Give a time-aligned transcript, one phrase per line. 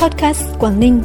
[0.00, 1.02] Podcast Quảng Ninh.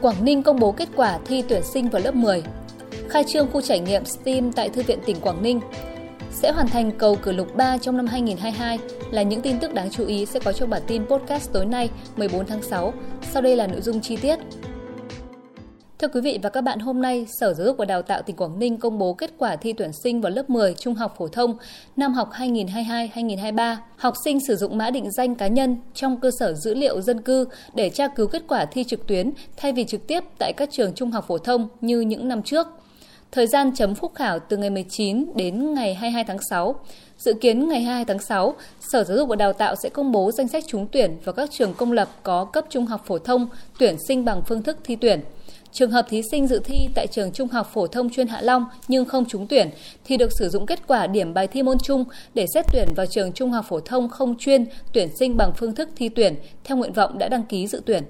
[0.00, 2.42] Quảng Ninh công bố kết quả thi tuyển sinh vào lớp 10.
[3.08, 5.60] Khai trương khu trải nghiệm STEAM tại Thư viện tỉnh Quảng Ninh.
[6.32, 8.78] Sẽ hoàn thành cầu cửa lục 3 trong năm 2022
[9.10, 11.90] là những tin tức đáng chú ý sẽ có trong bản tin podcast tối nay
[12.16, 12.92] 14 tháng 6.
[13.32, 14.38] Sau đây là nội dung chi tiết.
[16.04, 18.36] Thưa quý vị và các bạn, hôm nay Sở Giáo dục và Đào tạo tỉnh
[18.36, 21.28] Quảng Ninh công bố kết quả thi tuyển sinh vào lớp 10 trung học phổ
[21.28, 21.56] thông
[21.96, 23.76] năm học 2022-2023.
[23.96, 27.22] Học sinh sử dụng mã định danh cá nhân trong cơ sở dữ liệu dân
[27.22, 27.44] cư
[27.74, 30.92] để tra cứu kết quả thi trực tuyến thay vì trực tiếp tại các trường
[30.94, 32.66] trung học phổ thông như những năm trước.
[33.32, 36.80] Thời gian chấm phúc khảo từ ngày 19 đến ngày 22 tháng 6.
[37.18, 40.32] Dự kiến ngày 22 tháng 6, Sở Giáo dục và Đào tạo sẽ công bố
[40.32, 43.48] danh sách trúng tuyển vào các trường công lập có cấp trung học phổ thông
[43.78, 45.20] tuyển sinh bằng phương thức thi tuyển.
[45.74, 48.64] Trường hợp thí sinh dự thi tại trường Trung học phổ thông chuyên Hạ Long
[48.88, 49.70] nhưng không trúng tuyển
[50.04, 53.06] thì được sử dụng kết quả điểm bài thi môn chung để xét tuyển vào
[53.06, 56.76] trường Trung học phổ thông không chuyên tuyển sinh bằng phương thức thi tuyển theo
[56.76, 58.02] nguyện vọng đã đăng ký dự tuyển.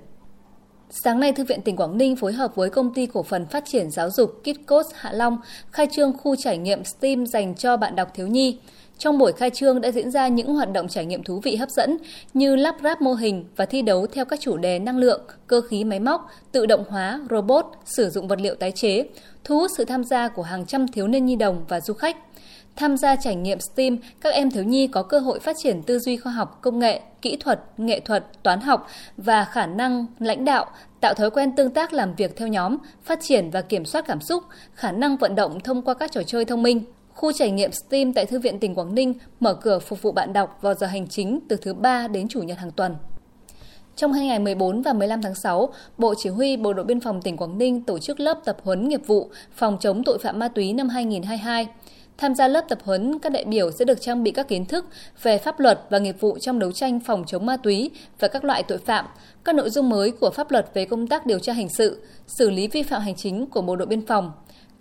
[0.91, 3.65] Sáng nay, Thư viện tỉnh Quảng Ninh phối hợp với Công ty Cổ phần Phát
[3.67, 5.39] triển Giáo dục Kitcos Hạ Long
[5.71, 8.59] khai trương khu trải nghiệm STEAM dành cho bạn đọc thiếu nhi.
[8.99, 11.71] Trong buổi khai trương đã diễn ra những hoạt động trải nghiệm thú vị hấp
[11.71, 11.97] dẫn
[12.35, 15.61] như lắp ráp mô hình và thi đấu theo các chủ đề năng lượng, cơ
[15.61, 19.05] khí máy móc, tự động hóa, robot, sử dụng vật liệu tái chế,
[19.45, 22.17] thu hút sự tham gia của hàng trăm thiếu niên nhi đồng và du khách.
[22.77, 25.99] Tham gia trải nghiệm STEAM, các em thiếu nhi có cơ hội phát triển tư
[25.99, 30.45] duy khoa học, công nghệ, kỹ thuật, nghệ thuật, toán học và khả năng lãnh
[30.45, 30.67] đạo,
[31.01, 34.21] tạo thói quen tương tác làm việc theo nhóm, phát triển và kiểm soát cảm
[34.21, 34.43] xúc,
[34.75, 36.85] khả năng vận động thông qua các trò chơi thông minh.
[37.15, 40.33] Khu trải nghiệm STEAM tại Thư viện tỉnh Quảng Ninh mở cửa phục vụ bạn
[40.33, 42.97] đọc vào giờ hành chính từ thứ ba đến chủ nhật hàng tuần.
[43.97, 47.23] Trong hai ngày 14 và 15 tháng 6, Bộ Chỉ huy Bộ đội Biên phòng
[47.23, 50.49] tỉnh Quảng Ninh tổ chức lớp tập huấn nghiệp vụ phòng chống tội phạm ma
[50.49, 51.67] túy năm 2022.
[52.19, 54.87] Tham gia lớp tập huấn, các đại biểu sẽ được trang bị các kiến thức
[55.23, 57.91] về pháp luật và nghiệp vụ trong đấu tranh phòng chống ma túy
[58.21, 59.07] và các loại tội phạm,
[59.45, 62.51] các nội dung mới của pháp luật về công tác điều tra hình sự, xử
[62.51, 64.33] lý vi phạm hành chính của Bộ đội Biên phòng.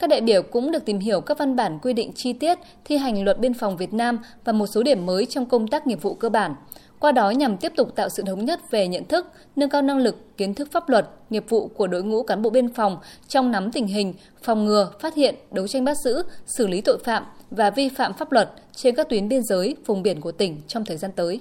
[0.04, 2.98] Các đại biểu cũng được tìm hiểu các văn bản quy định chi tiết thi
[2.98, 6.02] hành luật biên phòng Việt Nam và một số điểm mới trong công tác nghiệp
[6.02, 6.56] vụ cơ bản.
[7.00, 9.98] Qua đó nhằm tiếp tục tạo sự thống nhất về nhận thức, nâng cao năng
[9.98, 12.98] lực, kiến thức pháp luật, nghiệp vụ của đội ngũ cán bộ biên phòng
[13.28, 14.14] trong nắm tình hình,
[14.44, 18.14] phòng ngừa, phát hiện, đấu tranh bắt giữ, xử lý tội phạm và vi phạm
[18.14, 21.40] pháp luật trên các tuyến biên giới, vùng biển của tỉnh trong thời gian tới.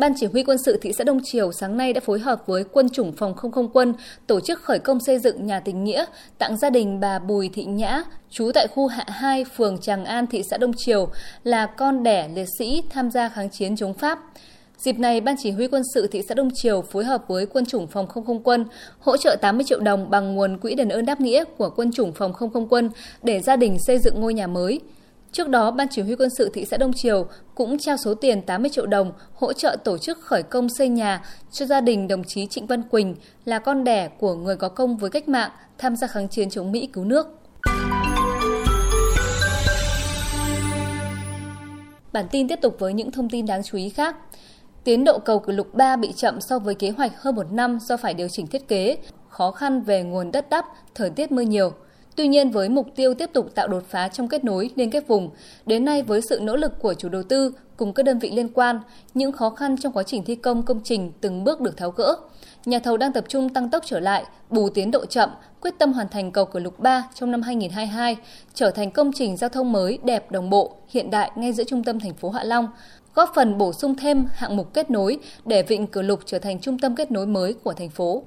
[0.00, 2.64] Ban Chỉ huy quân sự thị xã Đông Triều sáng nay đã phối hợp với
[2.72, 3.94] quân chủng phòng không không quân
[4.26, 6.04] tổ chức khởi công xây dựng nhà tình nghĩa
[6.38, 10.26] tặng gia đình bà Bùi Thị Nhã, trú tại khu Hạ 2, phường Tràng An,
[10.26, 11.08] thị xã Đông Triều,
[11.44, 14.18] là con đẻ liệt sĩ tham gia kháng chiến chống Pháp.
[14.78, 17.66] Dịp này, Ban Chỉ huy quân sự thị xã Đông Triều phối hợp với quân
[17.66, 18.64] chủng phòng không không quân
[18.98, 22.12] hỗ trợ 80 triệu đồng bằng nguồn quỹ đền ơn đáp nghĩa của quân chủng
[22.12, 22.90] phòng không không quân
[23.22, 24.80] để gia đình xây dựng ngôi nhà mới.
[25.32, 28.42] Trước đó, Ban Chỉ huy quân sự thị xã Đông Triều cũng trao số tiền
[28.42, 32.24] 80 triệu đồng hỗ trợ tổ chức khởi công xây nhà cho gia đình đồng
[32.24, 33.14] chí Trịnh Văn Quỳnh
[33.44, 36.72] là con đẻ của người có công với cách mạng tham gia kháng chiến chống
[36.72, 37.26] Mỹ cứu nước.
[42.12, 44.16] Bản tin tiếp tục với những thông tin đáng chú ý khác.
[44.84, 47.78] Tiến độ cầu cử lục 3 bị chậm so với kế hoạch hơn một năm
[47.80, 48.96] do phải điều chỉnh thiết kế,
[49.28, 51.72] khó khăn về nguồn đất đắp, thời tiết mưa nhiều–
[52.20, 55.08] Tuy nhiên với mục tiêu tiếp tục tạo đột phá trong kết nối liên kết
[55.08, 55.30] vùng,
[55.66, 58.48] đến nay với sự nỗ lực của chủ đầu tư cùng các đơn vị liên
[58.48, 58.80] quan,
[59.14, 62.16] những khó khăn trong quá trình thi công công trình từng bước được tháo gỡ.
[62.64, 65.92] Nhà thầu đang tập trung tăng tốc trở lại, bù tiến độ chậm, quyết tâm
[65.92, 68.16] hoàn thành cầu cửa lục 3 trong năm 2022,
[68.54, 71.84] trở thành công trình giao thông mới đẹp đồng bộ, hiện đại ngay giữa trung
[71.84, 72.68] tâm thành phố Hạ Long,
[73.14, 76.60] góp phần bổ sung thêm hạng mục kết nối để Vịnh Cửa Lục trở thành
[76.60, 78.22] trung tâm kết nối mới của thành phố.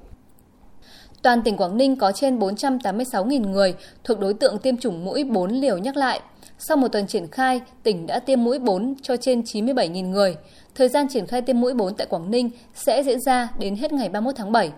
[1.24, 3.74] Toàn tỉnh Quảng Ninh có trên 486.000 người
[4.04, 6.20] thuộc đối tượng tiêm chủng mũi 4 liều nhắc lại.
[6.58, 10.36] Sau một tuần triển khai, tỉnh đã tiêm mũi 4 cho trên 97.000 người.
[10.74, 13.92] Thời gian triển khai tiêm mũi 4 tại Quảng Ninh sẽ diễn ra đến hết
[13.92, 14.70] ngày 31 tháng 7.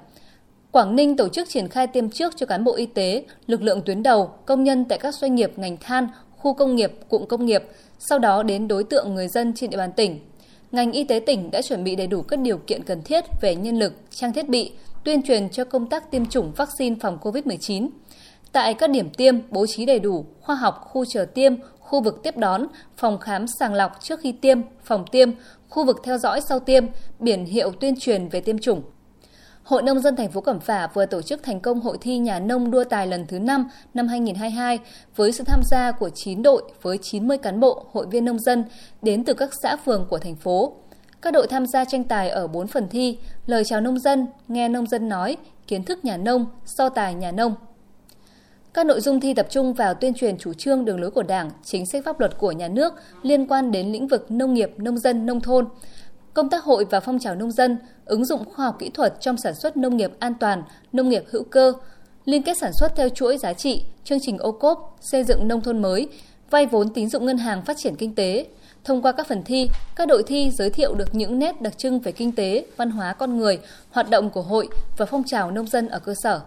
[0.71, 3.83] Quảng Ninh tổ chức triển khai tiêm trước cho cán bộ y tế, lực lượng
[3.83, 7.47] tuyến đầu, công nhân tại các doanh nghiệp ngành than, khu công nghiệp, cụm công
[7.47, 7.65] nghiệp,
[7.99, 10.21] sau đó đến đối tượng người dân trên địa bàn tỉnh.
[10.73, 13.55] Ngành y tế tỉnh đã chuẩn bị đầy đủ các điều kiện cần thiết về
[13.55, 14.73] nhân lực, trang thiết bị,
[15.05, 17.89] tuyên truyền cho công tác tiêm chủng vaccine phòng COVID-19.
[18.53, 22.21] Tại các điểm tiêm bố trí đầy đủ khoa học khu chờ tiêm, khu vực
[22.23, 22.67] tiếp đón,
[22.97, 25.31] phòng khám sàng lọc trước khi tiêm, phòng tiêm,
[25.69, 26.85] khu vực theo dõi sau tiêm,
[27.19, 28.83] biển hiệu tuyên truyền về tiêm chủng.
[29.67, 32.41] Hội Nông dân thành phố Cẩm Phả vừa tổ chức thành công hội thi nhà
[32.41, 34.79] nông đua tài lần thứ 5 năm 2022
[35.17, 38.65] với sự tham gia của 9 đội với 90 cán bộ, hội viên nông dân
[39.03, 40.73] đến từ các xã phường của thành phố.
[41.23, 44.69] Các đội tham gia tranh tài ở 4 phần thi, lời chào nông dân, nghe
[44.69, 45.37] nông dân nói,
[45.67, 47.55] kiến thức nhà nông, so tài nhà nông.
[48.75, 51.51] Các nội dung thi tập trung vào tuyên truyền chủ trương đường lối của Đảng,
[51.65, 52.93] chính sách pháp luật của nhà nước
[53.23, 55.67] liên quan đến lĩnh vực nông nghiệp, nông dân, nông thôn
[56.37, 59.37] công tác hội và phong trào nông dân, ứng dụng khoa học kỹ thuật trong
[59.37, 60.63] sản xuất nông nghiệp an toàn,
[60.93, 61.73] nông nghiệp hữu cơ,
[62.25, 65.61] liên kết sản xuất theo chuỗi giá trị, chương trình ô cốp, xây dựng nông
[65.61, 66.09] thôn mới,
[66.51, 68.47] vay vốn tín dụng ngân hàng phát triển kinh tế.
[68.85, 72.01] Thông qua các phần thi, các đội thi giới thiệu được những nét đặc trưng
[72.01, 73.59] về kinh tế, văn hóa con người,
[73.91, 76.41] hoạt động của hội và phong trào nông dân ở cơ sở.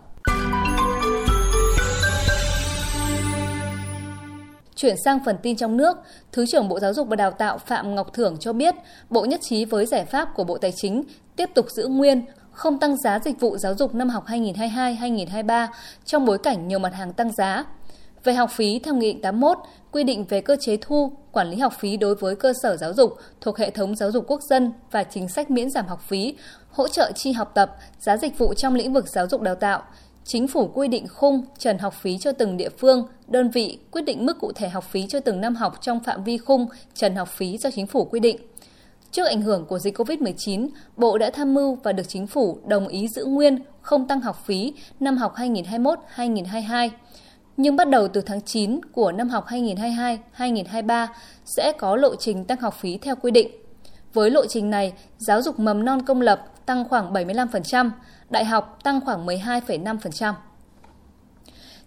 [4.81, 5.97] Chuyển sang phần tin trong nước,
[6.31, 8.75] Thứ trưởng Bộ Giáo dục và Đào tạo Phạm Ngọc Thưởng cho biết,
[9.09, 11.03] Bộ nhất trí với giải pháp của Bộ Tài chính
[11.35, 15.67] tiếp tục giữ nguyên, không tăng giá dịch vụ giáo dục năm học 2022-2023
[16.05, 17.65] trong bối cảnh nhiều mặt hàng tăng giá.
[18.23, 19.57] Về học phí theo Nghị định 81,
[19.91, 22.93] quy định về cơ chế thu, quản lý học phí đối với cơ sở giáo
[22.93, 26.35] dục thuộc hệ thống giáo dục quốc dân và chính sách miễn giảm học phí,
[26.71, 29.83] hỗ trợ chi học tập, giá dịch vụ trong lĩnh vực giáo dục đào tạo,
[30.25, 34.01] Chính phủ quy định khung trần học phí cho từng địa phương, đơn vị quyết
[34.01, 37.15] định mức cụ thể học phí cho từng năm học trong phạm vi khung trần
[37.15, 38.37] học phí do chính phủ quy định.
[39.11, 40.67] Trước ảnh hưởng của dịch COVID-19,
[40.97, 44.45] Bộ đã tham mưu và được chính phủ đồng ý giữ nguyên không tăng học
[44.45, 46.89] phí năm học 2021-2022.
[47.57, 51.07] Nhưng bắt đầu từ tháng 9 của năm học 2022-2023
[51.45, 53.49] sẽ có lộ trình tăng học phí theo quy định.
[54.13, 57.91] Với lộ trình này, giáo dục mầm non công lập tăng khoảng 75%,
[58.29, 60.33] đại học tăng khoảng 12,5%.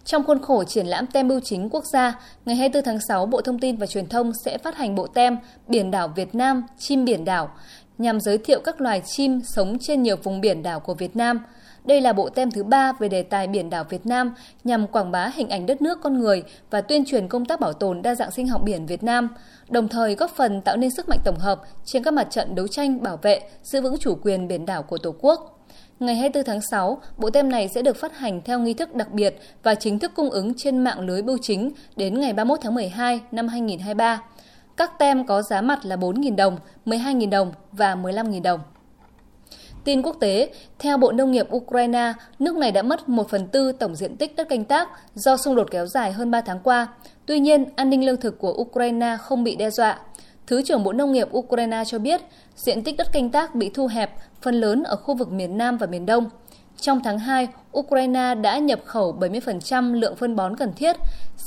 [0.04, 3.40] Trong khuôn khổ triển lãm tem bưu chính quốc gia, ngày 24 tháng 6, Bộ
[3.40, 5.38] Thông tin và Truyền thông sẽ phát hành bộ tem
[5.68, 7.50] Biển đảo Việt Nam, chim biển đảo,
[7.98, 11.40] nhằm giới thiệu các loài chim sống trên nhiều vùng biển đảo của Việt Nam.
[11.84, 14.34] Đây là bộ tem thứ ba về đề tài biển đảo Việt Nam
[14.64, 17.72] nhằm quảng bá hình ảnh đất nước con người và tuyên truyền công tác bảo
[17.72, 19.28] tồn đa dạng sinh học biển Việt Nam,
[19.68, 22.68] đồng thời góp phần tạo nên sức mạnh tổng hợp trên các mặt trận đấu
[22.68, 25.58] tranh bảo vệ, giữ vững chủ quyền biển đảo của Tổ quốc.
[26.00, 29.12] Ngày 24 tháng 6, bộ tem này sẽ được phát hành theo nghi thức đặc
[29.12, 32.74] biệt và chính thức cung ứng trên mạng lưới bưu chính đến ngày 31 tháng
[32.74, 34.22] 12 năm 2023.
[34.76, 38.60] Các tem có giá mặt là 4.000 đồng, 12.000 đồng và 15.000 đồng.
[39.84, 43.72] Tin quốc tế, theo Bộ Nông nghiệp Ukraine, nước này đã mất 1 phần tư
[43.72, 46.86] tổng diện tích đất canh tác do xung đột kéo dài hơn 3 tháng qua.
[47.26, 49.98] Tuy nhiên, an ninh lương thực của Ukraine không bị đe dọa.
[50.46, 52.20] Thứ trưởng Bộ Nông nghiệp Ukraine cho biết,
[52.56, 54.10] diện tích đất canh tác bị thu hẹp,
[54.42, 56.30] phần lớn ở khu vực miền Nam và miền Đông.
[56.80, 60.96] Trong tháng 2, Ukraine đã nhập khẩu 70% lượng phân bón cần thiết,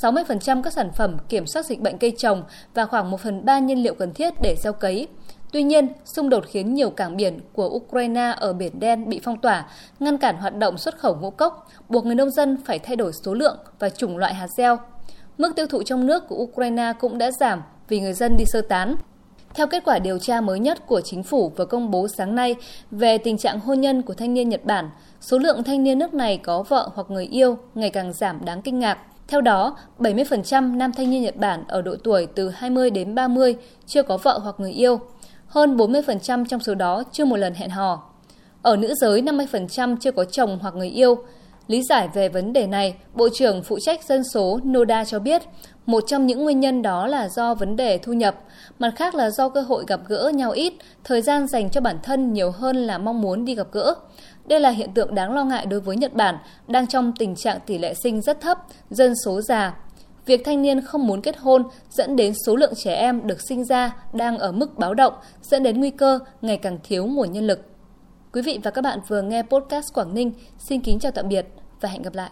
[0.00, 2.42] 60% các sản phẩm kiểm soát dịch bệnh cây trồng
[2.74, 5.08] và khoảng 1 phần 3 nhiên liệu cần thiết để gieo cấy.
[5.56, 9.40] Tuy nhiên, xung đột khiến nhiều cảng biển của Ukraine ở Biển Đen bị phong
[9.40, 9.66] tỏa,
[10.00, 13.12] ngăn cản hoạt động xuất khẩu ngũ cốc, buộc người nông dân phải thay đổi
[13.24, 14.78] số lượng và chủng loại hạt gieo.
[15.38, 18.60] Mức tiêu thụ trong nước của Ukraine cũng đã giảm vì người dân đi sơ
[18.60, 18.96] tán.
[19.54, 22.56] Theo kết quả điều tra mới nhất của chính phủ vừa công bố sáng nay
[22.90, 26.14] về tình trạng hôn nhân của thanh niên Nhật Bản, số lượng thanh niên nước
[26.14, 28.98] này có vợ hoặc người yêu ngày càng giảm đáng kinh ngạc.
[29.28, 33.56] Theo đó, 70% nam thanh niên Nhật Bản ở độ tuổi từ 20 đến 30
[33.86, 35.00] chưa có vợ hoặc người yêu.
[35.46, 38.02] Hơn 40% trong số đó chưa một lần hẹn hò.
[38.62, 41.16] Ở nữ giới, 50% chưa có chồng hoặc người yêu.
[41.66, 45.42] Lý giải về vấn đề này, Bộ trưởng phụ trách dân số Noda cho biết,
[45.86, 48.40] một trong những nguyên nhân đó là do vấn đề thu nhập,
[48.78, 50.72] mặt khác là do cơ hội gặp gỡ nhau ít,
[51.04, 53.94] thời gian dành cho bản thân nhiều hơn là mong muốn đi gặp gỡ.
[54.44, 56.38] Đây là hiện tượng đáng lo ngại đối với Nhật Bản,
[56.68, 58.58] đang trong tình trạng tỷ lệ sinh rất thấp,
[58.90, 59.74] dân số già.
[60.26, 63.64] Việc thanh niên không muốn kết hôn dẫn đến số lượng trẻ em được sinh
[63.64, 67.46] ra đang ở mức báo động, dẫn đến nguy cơ ngày càng thiếu nguồn nhân
[67.46, 67.60] lực.
[68.32, 70.32] Quý vị và các bạn vừa nghe podcast Quảng Ninh.
[70.58, 71.46] Xin kính chào tạm biệt
[71.80, 72.30] và hẹn gặp lại.